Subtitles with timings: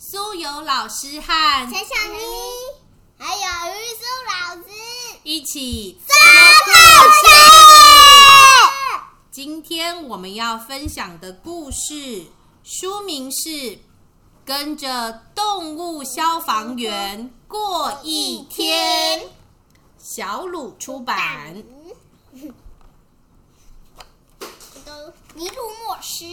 [0.00, 1.26] 苏有老师和
[1.68, 2.18] 陈小妮，
[3.18, 3.40] 还有
[3.74, 4.68] 于苏老师，
[5.24, 6.14] 一起说
[6.66, 6.70] 故
[7.10, 7.26] 事。
[9.32, 12.26] 今天我们要分享的故事
[12.62, 13.48] 书名是
[14.44, 19.18] 《跟着动物消防员过一天》，
[19.98, 21.56] 小鲁出版。
[25.34, 25.54] 尼禄
[25.84, 26.24] 莫斯。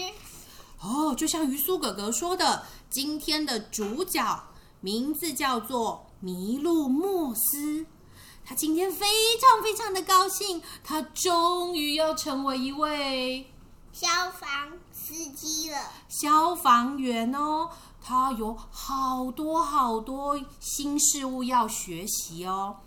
[0.81, 4.43] 哦，就像鱼苏哥哥说的，今天的主角
[4.81, 7.85] 名字叫做麋鹿莫斯。
[8.43, 9.05] 他今天非
[9.39, 13.51] 常非常的高兴，他终于要成为一位
[13.91, 15.77] 消防司机了。
[16.09, 17.69] 消防员哦，
[18.01, 22.77] 他有好多好多新事物要学习哦，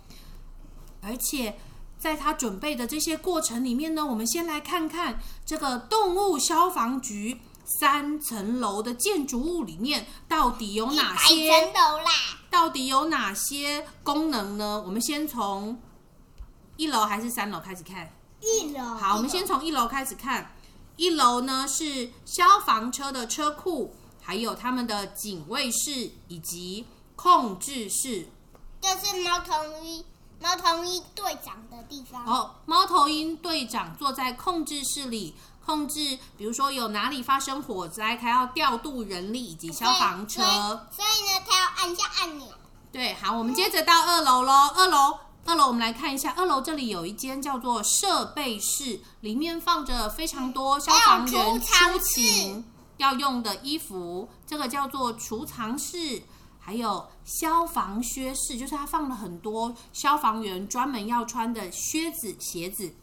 [1.01, 1.59] 而且。
[1.99, 7.41] 在他准备的这些过程里面呢，我们先来看看这个动物消防局
[7.79, 11.51] 三层楼的建筑物里面到底有哪些？
[11.51, 12.11] 层楼啦！
[12.51, 14.83] 到底有哪些功能呢？
[14.87, 15.79] 我们先从
[16.77, 18.11] 一楼还是三楼开始看？
[18.41, 18.83] 一楼。
[18.95, 20.55] 好，我们先从一楼开始看。
[20.97, 28.29] 一楼呢是消防车的车库，还有他们的警卫室以及控制室。
[28.81, 29.53] 这是猫头
[29.85, 30.05] 鹰。
[30.41, 35.35] 猫头鹰队长的地方哦，猫头鹰队长坐在控制室里，
[35.69, 40.41] 控制，比如说有哪里发生火灾，他要调度人力以及消防车。
[40.91, 42.47] 所以呢，他要按下按钮。
[42.91, 44.71] 对，好，我们接着到二楼喽。
[44.75, 52.65] 二楼，二楼，我们来看一下，二楼这里有一间叫做设备室，里面放着非常多消防员出勤
[52.97, 56.23] 要用的衣服，这个叫做储藏室。
[56.59, 62.95] 还有消防靴室，就是他放了很多消防员专门要穿的靴子、鞋子。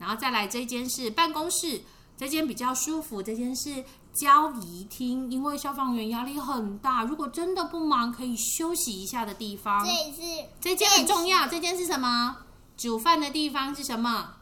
[0.00, 1.82] 然后再来这间是办公室，
[2.16, 3.22] 这间比较舒服。
[3.22, 3.84] 这间是
[4.14, 9.84] 交谊厅，因为消防员压力很大，如果真的不忙，可以休息一下的地方。
[9.84, 11.46] 这是这间很重要。
[11.46, 12.38] 这间是什么？
[12.78, 14.36] 煮饭的地方是什么？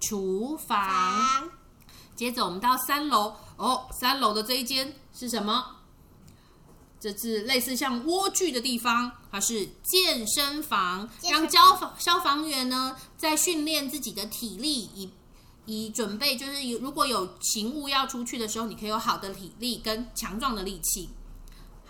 [0.00, 1.50] 厨房。
[2.16, 5.81] 接着我们到三楼，哦，三楼的这一间是什么？
[7.02, 15.10] 这是类似像蜗居的地方，它是健身房，让消防消防员呢在训练自己的体力，以
[15.66, 21.08] 以准备就是如果有勤务要出去的时候，你可以有好的体力跟强壮的力气。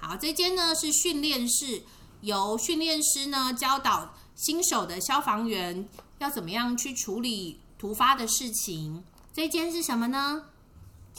[0.00, 1.82] 好，这间呢是训练室，
[2.22, 5.86] 由训练师呢教导新手的消防员
[6.20, 9.04] 要怎么样去处理突发的事情。
[9.34, 10.46] 这间是什么呢？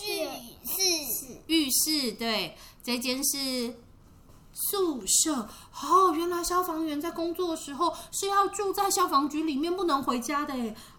[0.02, 0.26] 浴
[0.66, 3.76] 室，浴室，对，这间是
[4.54, 5.50] 宿舍。
[5.82, 10.54] 哦，原来消防员在工作的时候是要住在消防局里面，不能回家的，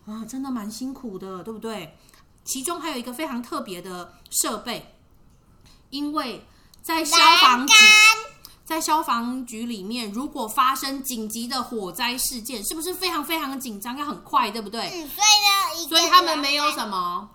[0.06, 1.96] 啊，真的蛮辛苦的，对不对？
[2.44, 4.94] 其中还有一个非常特别的设备，
[5.90, 6.46] 因为
[6.82, 7.74] 在消防局，
[8.64, 14.88] 在消防局里面，如果发生紧急的火灾事件，是不是非常非常的紧张，要很快，对不对？
[14.88, 17.30] 嗯，所以呢，所以他们没有什么。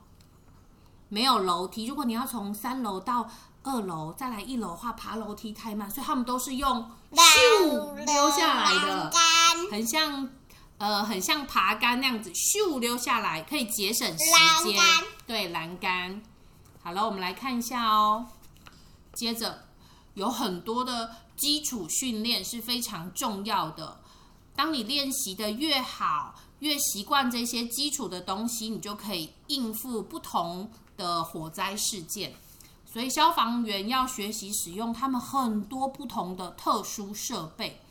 [1.11, 3.27] 没有楼梯，如果你要从三楼到
[3.63, 9.11] 二楼再来一楼的话，爬楼梯太慢，所以他们都是用咻溜下来的，
[9.71, 10.29] 很像
[10.77, 14.81] 呃，很像爬杆那样子咻溜下来，可以节省时间。
[15.27, 16.21] 对，栏杆。
[16.81, 18.27] 好了，我们来看一下哦。
[19.13, 19.65] 接着
[20.13, 23.99] 有很多的基础训练是非常重要的，
[24.55, 30.71] 当你练习的越好，越习惯这些基础的东西，你就可以应付不同。
[30.99, 32.33] 的火灾事件，
[32.91, 37.81] 所以消防员要学习使用他们很多不同的特殊设备，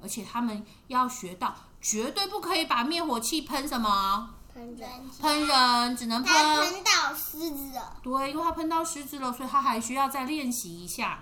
[0.00, 4.88] 而且他们要学到绝对不可以把灭火器喷什么喷人，
[5.20, 7.98] 喷人只能喷喷到狮子了。
[8.02, 11.18] 对，因为他喷到狮子了，所以他还需要再练习一下。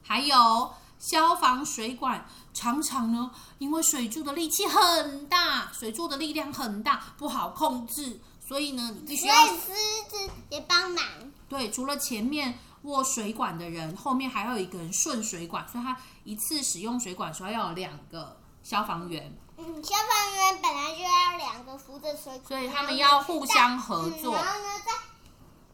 [0.00, 8.20] 还有消防水管，常常呢，因为水柱的力气很大，水柱的力量很大，不好控制。
[8.52, 9.72] 所以呢，你必须要狮
[10.10, 11.02] 子也帮忙。
[11.48, 19.34] 对，除了前面握水管的人，后面还有一个人顺水管，所以他一次使用水管时候要有两个消防员。
[19.56, 24.34] 嗯，消防员本来就要两个扶着水管，所以他们要互相合作。
[24.34, 24.92] 然后呢，在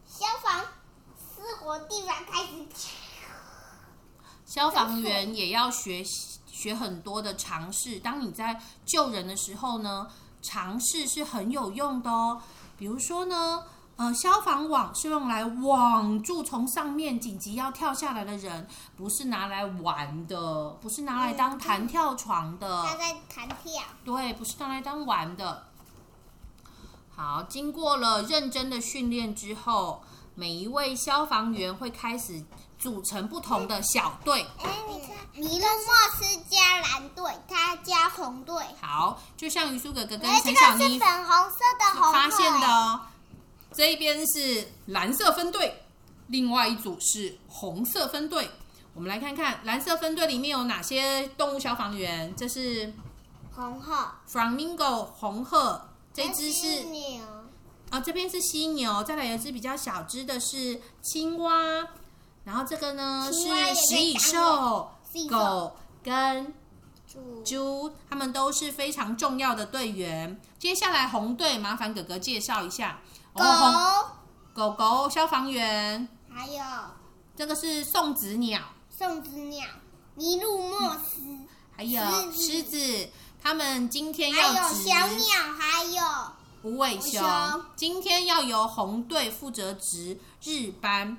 [0.06, 0.64] 消防
[1.16, 2.64] 失火地方开始。
[4.46, 6.04] 消防员也要学
[6.46, 7.98] 学很多的尝试。
[7.98, 10.08] 当你在救人的时候呢，
[10.40, 12.40] 尝试是很有用的哦。
[12.78, 13.64] 比如说呢，
[13.96, 22.86] 呃，消防网是用来网住从上面紧急要跳下来的人，不是拿来玩的，不是拿来当弹跳床的。
[22.86, 23.82] 他在弹跳。
[24.04, 25.64] 对，不是拿来当玩的。
[27.16, 30.04] 好，经过了认真的训练之后，
[30.36, 32.44] 每一位消防员会开始
[32.78, 34.46] 组成不同的小队。
[34.62, 38.64] 哎，你看，麋鹿莫斯加蓝队，他加红队。
[38.80, 42.66] 好，就像鱼苏哥哥跟陈小妮粉红色的红发现的队。
[42.66, 43.00] 哦。
[43.72, 45.84] 这一边是蓝色分队，
[46.28, 48.50] 另外一组是红色分队。
[48.94, 52.34] 我们来看看蓝色分队里面有哪些动物消防员。
[52.34, 52.94] 这是
[53.54, 57.22] 红鹤，flamingo 红鹤，这只犀是牛，
[57.90, 61.50] 啊，这边是犀牛，再来有一只比较小只的是青蛙，
[62.48, 64.90] 然后这个呢是食蚁兽、
[65.28, 66.54] 狗跟
[67.06, 70.40] 猪，猪，他们都是非常重要的队员。
[70.58, 73.00] 接下来红队，麻烦哥哥介绍一下。
[73.34, 74.12] 狗，哦
[74.54, 76.64] 狗狗消防员，还有。
[77.36, 79.66] 这个是送子鸟，送子鸟，
[80.16, 81.20] 麋鹿莫斯，
[81.76, 82.00] 还有
[82.32, 83.10] 狮子。
[83.42, 86.02] 他们今天还有小鸟，还有。
[86.62, 87.20] 无尾熊。
[87.20, 91.18] 熊，今天要由红队负责值日班。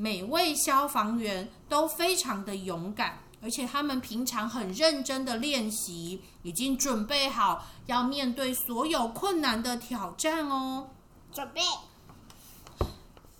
[0.00, 10.88] 每位消防员都非常的勇敢，而且他们平常很认真的练习，已经准备好要面对所有困难的挑战哦。
[11.30, 11.60] 准备。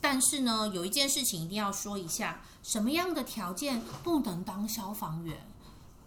[0.02, 5.34] 但是呢，有一件事情一定要说一下，什么样的条件不能当消防员？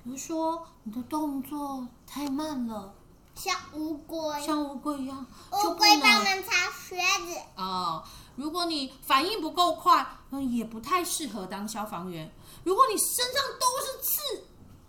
[0.04, 2.94] 比如说你的动作太慢了，
[3.34, 6.96] 像乌龟，像乌龟一样，乌龟帮忙擦靴
[7.26, 8.04] 子，哦，
[8.36, 10.06] 如果你反应不够快，
[10.52, 12.34] 也不太适合当消防员。
[12.64, 14.44] 如果你身上都是刺，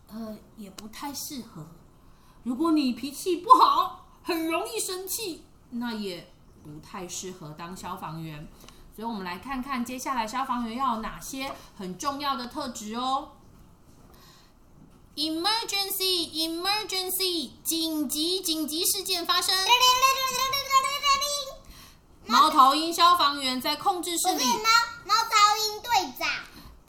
[0.08, 1.66] 呃，也不太适合。
[2.42, 6.32] 如果你脾气不好，很容易生气，那也
[6.62, 8.48] 不太适合当消防员。
[8.96, 13.32] 所以，我们来看看接下来消防员要有哪些很重要的特质哦。
[15.16, 17.50] Emergency, emergency！
[17.62, 19.54] 紧急紧急事件发生。
[22.26, 24.70] 猫头鹰消防员在控制室里猫
[25.04, 25.36] 猫头
[25.66, 26.28] 鹰队长，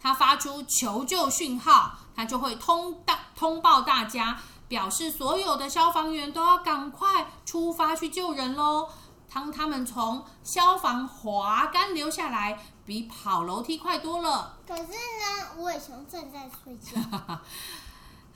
[0.02, 8.90] 他发出求救讯号，他就会通大通报大家，表示所有的消防员都要赶快出发去救人喽。
[9.32, 14.58] 当他们从消防滑杆流下来，比跑楼梯快多了。
[14.66, 16.98] 可是呢，无尾熊正在睡觉。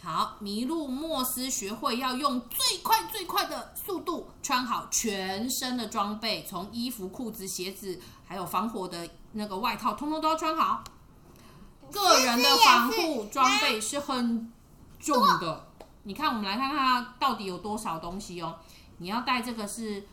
[0.02, 10.84] 好，麋鹿莫斯学会要用最快最快的速度穿好全身的装备，从衣服、裤子、鞋子，还有防火的那个外套，通通都要穿好。
[11.92, 14.52] 个人的防护装备是很
[15.00, 15.68] 重的。
[16.04, 18.58] 你看，我们来看看它到底有多少东西哦。
[19.00, 20.08] 你要带这个是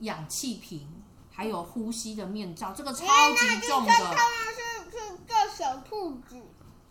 [0.00, 0.86] 氧气瓶，
[1.32, 3.92] 还有呼吸的面罩，这个超级重的。
[3.92, 4.16] 们
[4.54, 6.36] 是是个小兔子，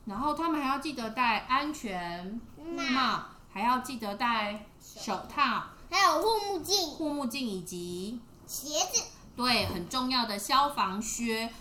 [0.09, 2.41] 然后他们还要记得戴安全
[2.75, 9.03] 帽，还要记得戴手套、还有护目镜、护目镜以及鞋子。
[9.37, 11.53] 对很重要的消防靴，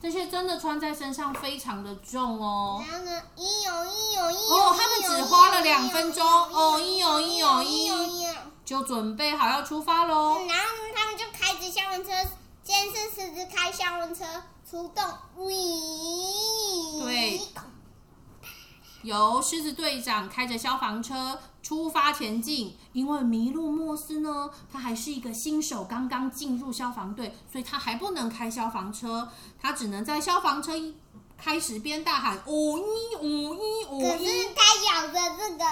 [0.00, 2.80] 这些真的穿在身上非常的重哦。
[2.88, 8.26] 然后呢，一有一有一有哦他们只花了两分钟哦一有一有一有一。
[8.64, 10.38] 就准备好要出发喽。
[10.46, 10.64] 然后，
[10.94, 12.10] 他们就开着消防车，
[12.62, 14.24] 监视狮子开消防车
[14.68, 15.02] 出动，
[15.36, 15.54] 喂，
[17.02, 17.40] 对
[19.02, 29.28] 由狮子队长开着消防车出发前进，因为麋鹿莫斯呢，他还是一个新手，刚刚进入消防队，所以他还不能开消防车，
[29.60, 30.96] 他只能在消防车一
[31.36, 34.62] 开始边大喊“哦一哦一哦可是他
[34.92, 35.64] 咬着这个，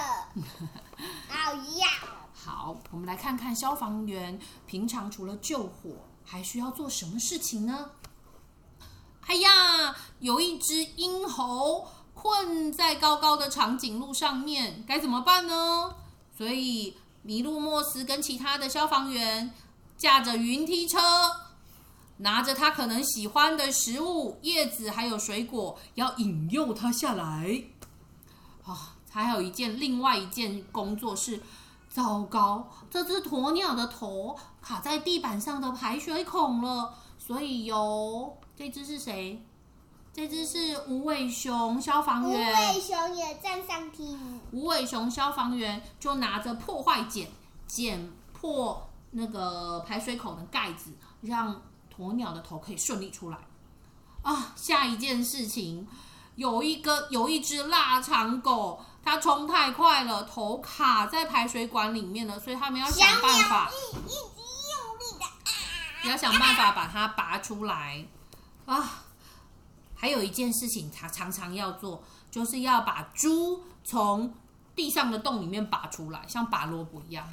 [1.27, 1.87] 好咬。”。
[2.33, 5.91] 好，我们来看看消防员平常除了救火，
[6.23, 7.91] 还需要做什么事情呢？
[9.25, 11.85] 哎呀，有一只鹰猴
[12.19, 15.95] 困在高高的长颈鹿上面，该怎么办呢？
[16.35, 19.53] 所以麋鹿莫斯跟其他的消防员
[19.95, 20.99] 驾着云梯车，
[22.17, 27.63] 拿着他可能喜欢的食物、叶子还有水果，要引诱他下来。
[28.65, 31.41] 啊，还有一件另外一件工作是。
[31.89, 39.43] 糟糕，这只鸵鸟的头卡在地板上的排水孔了，所以由这只是谁？
[40.17, 42.73] 这只是无尾熊消防无员。
[42.73, 47.29] 尾熊也站上梯子，无尾熊消防员就拿着破坏剪
[47.67, 50.89] 剪破那个排水口的盖子，
[51.21, 51.61] 让
[51.95, 53.37] 鸵鸟的头可以顺利出来。
[54.23, 55.87] 啊，下一件事情，
[56.33, 64.41] 有一个有一只腊肠狗，它冲太快了，头卡在排水管里面了，所以他们要想办法鸟，一一直
[64.73, 66.09] 用力的啊！
[66.09, 68.03] 要想办法把它拔出来
[68.65, 69.03] 啊。
[69.99, 74.33] 还有一件事情，他常常要做，就是要把猪从
[74.75, 77.27] 地上的洞里面拔出来，像拔萝卜一样。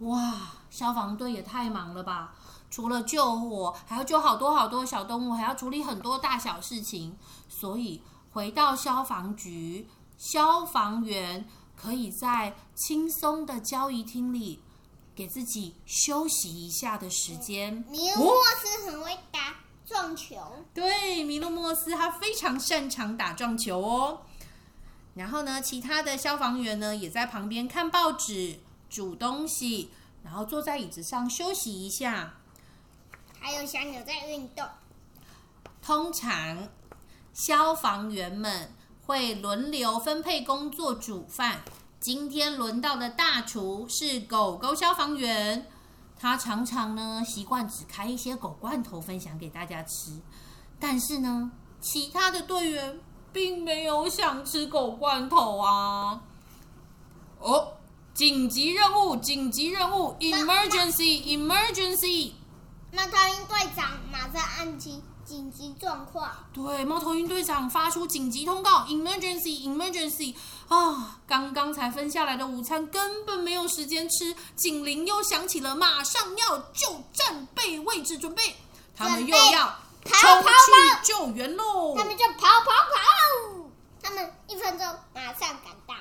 [0.00, 0.34] 哇，
[0.68, 2.34] 消防队也太忙了吧！
[2.68, 7.16] 除了救火，还要救好多好多小动物，还要处理很多大小事情。
[7.48, 9.86] 所以回到消防局，
[10.18, 14.60] 消防员可以在轻松的交易厅里
[15.14, 17.84] 给自己休息一下的时间。
[17.88, 19.54] 米洛莫斯很会打
[19.92, 24.22] 撞球，对，米洛莫斯他非常擅长打撞球哦。
[25.14, 28.58] 然后呢，其他的消防员呢也在旁边看报纸、
[28.88, 29.90] 煮东西，
[30.24, 32.36] 然后坐在椅子上休息一下。
[33.38, 34.64] 还有小鸟在运动。
[35.82, 36.68] 通常
[37.34, 38.72] 消防员们
[39.04, 41.60] 会轮流分配工作煮饭。
[42.00, 45.70] 今天轮到的大厨是狗狗消防员，
[46.22, 50.20] 他常常呢习惯只开一些狗罐头分享给大家吃，
[50.78, 51.50] 但是呢，
[51.80, 53.00] 其他的队员。
[53.34, 56.20] 并没有想吃狗罐头啊！
[57.40, 57.72] 哦，
[58.12, 62.32] 紧急任务，紧急任务，emergency，emergency！
[62.92, 65.02] 猫头鹰队长马上按紧
[65.32, 66.30] 紧急状况。
[66.52, 70.34] 对，猫头鹰队长发出紧急通告，emergency，emergency！
[70.68, 78.56] 啊，刚刚才分下来的午餐根本没有时间吃，警铃又响起了，马上要就战备位置准备，
[78.94, 79.74] 他们又要。
[80.04, 81.94] 冲去救援喽！
[81.96, 83.70] 他们就跑跑跑，
[84.02, 84.84] 他们一分钟
[85.14, 85.94] 马上赶到。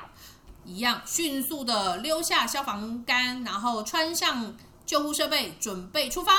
[0.66, 4.58] 一样迅速的溜下消防杆，然后穿上
[4.88, 6.34] 救护设备，准备出发。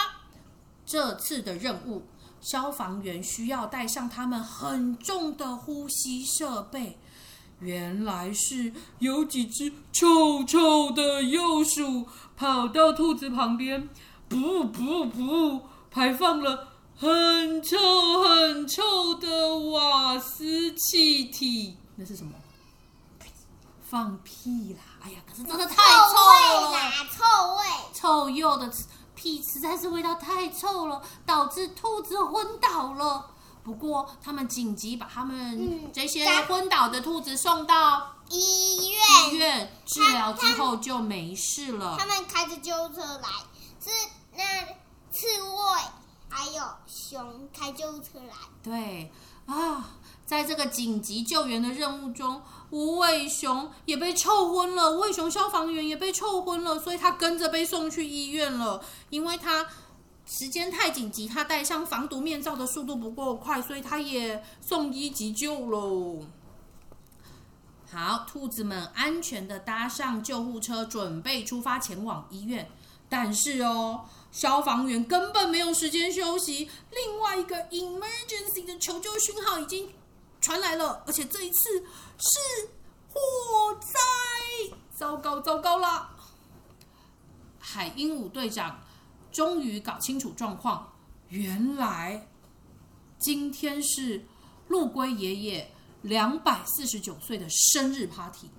[0.84, 2.02] 这次的任务，
[2.42, 6.98] 消防员需要带上他们很重的呼吸设备。
[7.60, 12.06] 原来是有几只臭臭的幼鼠
[12.36, 13.88] 跑到兔子旁边，
[14.28, 16.68] 噗噗噗，排放了。
[16.94, 17.76] 很臭
[18.22, 22.32] 很臭的瓦斯气体，那是什么？
[23.82, 24.80] 放屁啦！
[25.02, 26.14] 哎呀，可是真的太臭
[26.70, 26.80] 了，
[27.10, 27.24] 臭
[27.56, 28.72] 味，臭鼬的
[29.22, 33.30] 屁实在是味道太臭了，导致兔子昏倒了。
[33.62, 41.96] 不过他们紧急把他们这些昏倒的兔子送到医院，医院治疗之后就没事了。
[41.96, 43.28] 他们开着救护车来，
[43.80, 43.90] 是
[44.34, 44.44] 那
[45.12, 45.82] 刺猬。
[46.28, 48.34] 还有熊开救护车来。
[48.62, 49.12] 对
[49.46, 49.90] 啊，
[50.24, 54.92] 在这个紧急救援的任务中，无尾熊也被臭昏了。
[54.92, 58.82] 无尾熊消防员也被臭昏了，所以他跟着被送去医院了。
[59.10, 59.66] 因为他
[60.24, 66.20] 时间太紧急，他戴上防毒面罩的速度不够快，所以他也送医急救喽。
[67.90, 72.70] 好，兔子们安全的搭上救护车，准备出发前往医院。
[73.08, 74.00] 但是哦。
[74.32, 76.66] 消防员根本没有时间休息。
[76.90, 79.90] 另外一个 emergency 的求救讯号已经
[80.42, 81.80] 传来了，而且这一次
[82.18, 82.68] 是
[83.08, 83.18] 火
[83.80, 84.76] 灾！
[84.94, 86.10] 糟糕，糟糕了！
[87.58, 88.78] 海鹦鹉队长
[89.30, 90.92] 终于搞清楚状况，
[91.28, 92.28] 原来
[93.18, 94.26] 今天是
[94.68, 95.72] 陆龟爷爷
[96.02, 98.50] 两百四十九岁的生日 party，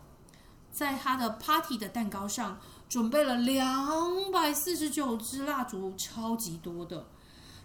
[0.71, 2.59] 在他的 party 的蛋糕上。
[2.89, 7.07] 准备了两百四十九支蜡烛，超级多的。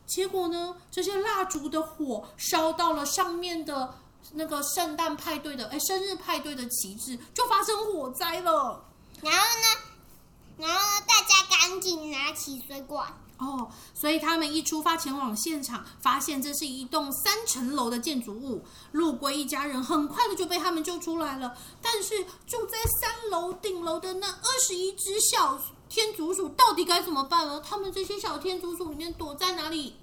[0.07, 3.95] 结果呢，这些蜡烛的火烧到了上面的
[4.33, 8.85] 那个圣诞派对的哎生日派对的旗帜，就发生火灾了。
[9.23, 13.13] 然后呢，然后呢，大家赶紧拿起水管。
[13.39, 18.65] 哦，所以他们一出发前往现场，发现这是一栋三层楼的建筑物。
[18.91, 21.57] 陆龟一家人很快的就被他们救出来了。
[21.81, 25.57] 但是住在三楼顶楼的那二十一只小
[25.89, 27.63] 天竺鼠到底该怎么办呢？
[27.65, 29.95] 他们这些小天竺鼠里面躲在哪里？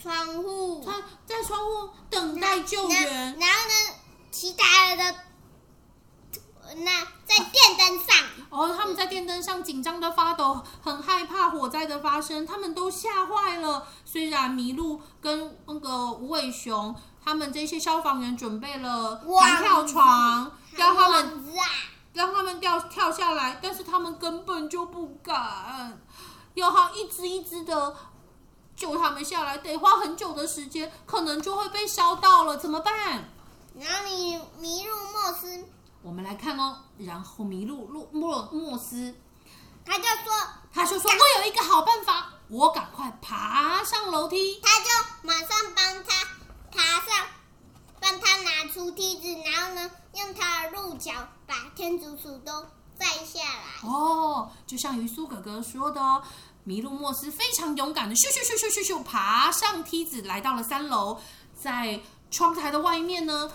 [0.00, 0.82] 窗户。
[0.84, 3.38] 他在窗户等待救援。
[3.38, 3.94] 然后呢，
[4.30, 5.14] 其他的。
[6.76, 8.16] 那在电灯上
[8.48, 13.88] 哦，他们在电灯上紧张的发抖，很害怕火灾的发生，他们都吓坏了。
[14.04, 21.44] 虽然麋鹿跟那个无尾熊，他们这些消防员准备了弹跳床，让他们
[22.12, 26.00] 让他们掉跳下来，但是他们根本就不敢，
[26.54, 27.96] 有好一只一只的
[28.80, 33.28] 救他们下来，得花很久的时间，可能就会被烧到了，怎么办？
[33.74, 35.66] 然后你迷路莫斯。
[36.00, 39.14] 我们来看哦，然后迷路路莫莫斯，
[39.84, 40.32] 他就说，
[40.72, 44.58] 他就说我有一个好办法，我赶快爬上楼梯。
[44.62, 44.88] 他就
[45.28, 46.24] 马上帮他
[46.70, 47.26] 爬上，
[48.00, 51.12] 帮他拿出梯子，然后呢，用他的鹿角
[51.46, 52.62] 把天竺鼠都
[52.98, 53.86] 拽下来。
[53.86, 56.22] 哦，就像于苏哥哥说的哦，
[56.66, 61.18] 麋鹿莫斯非常勇敢的咻咻咻咻咻咻爬上梯子，来到了三楼，
[61.54, 62.00] 在
[62.30, 63.50] 窗台的外面呢。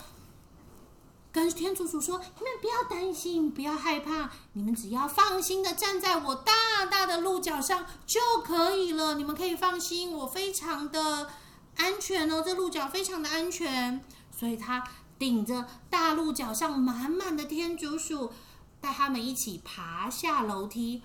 [1.32, 9.16] 跟天竺鼠说：“你们不要担心，不要害怕，你们只要放心的站在我大大的鹿角上就可以了。
[9.16, 11.30] 你们可以放心，我非常的
[11.76, 14.02] 安全哦，这鹿角非常的安全。”
[14.34, 14.82] 所以他
[15.18, 18.32] 顶着大鹿角上满满的天竺鼠，
[18.80, 21.02] 带他们一起爬下楼梯。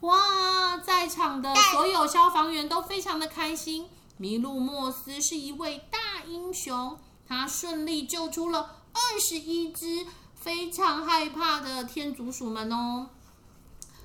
[0.00, 3.86] 哇，在场的所有消防员都非常的开心。
[4.18, 8.76] 麋鹿莫斯是一位大英雄，他顺利救出了。
[8.92, 13.10] 二十一只非常害怕的天竺鼠们哦，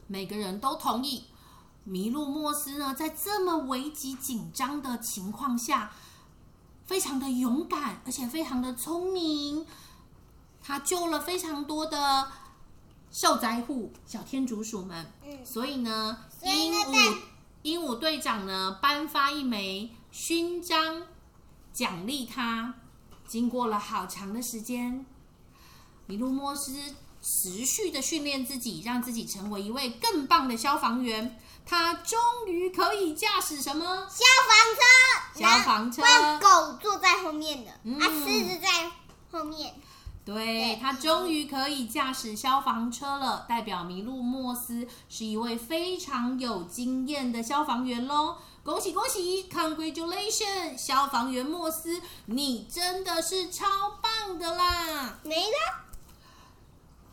[0.08, 1.25] 每个人都同意，
[1.88, 5.92] 麋鹿莫斯呢，在这么危急紧张的情况下，
[6.86, 9.66] 非常的勇敢，而且非常的聪明，
[10.62, 12.32] 他救了非常多的
[13.12, 15.12] 受灾户小天竺鼠们。
[15.24, 17.18] 嗯，所以呢，鹦鹉
[17.64, 21.04] 鹦鹉队长呢，颁发一枚勋章
[21.74, 22.76] 奖励他。
[23.28, 25.06] 经过了好长的时间，
[26.06, 26.74] 米路莫斯
[27.22, 31.40] 持续的训练自己，让自己成为一位更棒的消防员。
[31.66, 35.42] 他终于可以驾驶什么消防车？
[35.42, 36.04] 消防车。
[36.40, 38.92] 狗坐在后面的，啊，狮子在
[39.32, 39.74] 后面。
[40.25, 48.36] 对他终于可以驾驶消防车了，代表麋鹿莫斯是一位非常有经验的消防员喽！
[48.63, 53.65] 恭喜恭喜，Congratulations，消防员莫斯，你真的是超
[54.01, 55.20] 棒的啦！
[55.24, 55.86] 没了。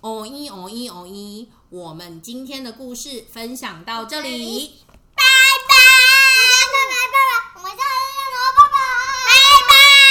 [0.01, 4.82] 哦一哦一哦一，我们今天的故事分享到这里。